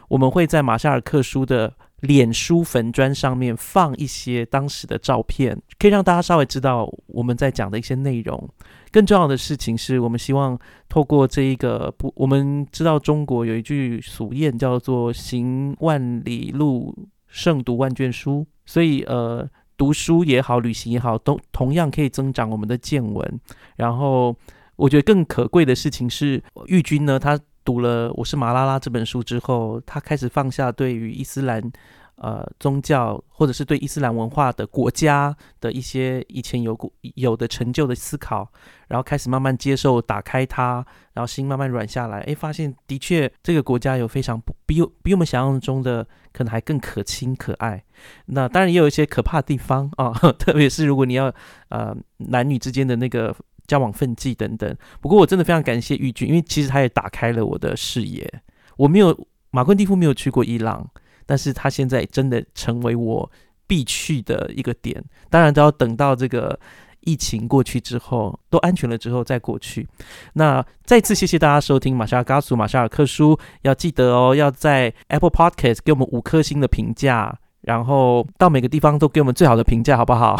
[0.09, 1.71] 我们会在马夏尔克书的。
[2.05, 8.49] 脸书粉砖上面放一些当时的照片，可以让大家稍微知道我们在讲的一些内容。
[8.91, 16.95] 更重要的事情是我们希望透过这一个不，我们知道中国有一句俗谚叫做“行万里路，
[17.27, 19.45] 胜读万卷书”，所以呃，
[19.75, 23.39] 读书也好，旅行也好，都同样可以增长我们的见闻。
[23.75, 24.33] 然后，
[24.77, 31.71] 我觉得更可贵的事情是，玉君呢，他读了《我是马拉拉》这本书之后，他开始放下对于伊斯兰。
[32.17, 38.49] 呃，宗教或者是对伊斯兰文化的国家的一些以前有过有的成就的思考，
[38.87, 40.75] 然后开始慢慢接受，打开它，
[41.11, 47.83] 然后心慢慢软下来，哎，发现的确这个国家有非常不比比我们想象中的可能还更可亲可爱。
[48.27, 51.29] 那当然也有一些可怕的地方啊， 特别是如果你要
[51.67, 53.35] 呃男女之间的那个
[53.67, 54.75] 交往分际等等。
[55.01, 58.31] 不过我真的非常感谢玉君，因为其实他也打开了我的视野。
[58.77, 60.89] 我没有马昆蒂夫没有去过伊朗。
[61.27, 63.27] 但是他现在真的成为我
[63.65, 66.59] 必去的一个点，当然都要等到这个
[66.99, 69.87] 疫情过去之后，都安全了之后再过去。
[70.33, 80.39] 那再次谢谢大家收听马夏尔·加苏马夏尔克书，要记得哦，要在 Apple Podcast 给我们五颗星的评价，然后到每个地方都给我们最好的评价，好不好？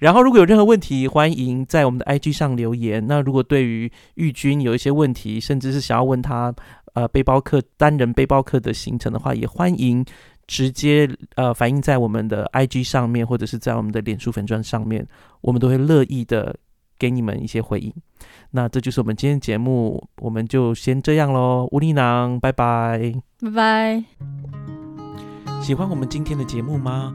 [0.00, 3.06] 然后如果有任何问题，欢迎在我们的 IG 上留言。
[3.06, 6.54] 那如果对于玉君有一些问题，甚至是想要问他。
[6.94, 10.04] 呃，背包客单人背包客的行程的话，也欢迎
[10.48, 15.06] 直接呃反映在我们的 IG 上面，或者是在我们的脸书粉砖上面，
[15.40, 16.52] 我们都会乐意的
[16.98, 17.94] 给你们一些回应。
[18.50, 24.04] 那这就是我们今天节目，我们就先这样喽，无力囊，拜拜，拜拜。
[25.62, 27.14] 喜欢我们今天的节目吗？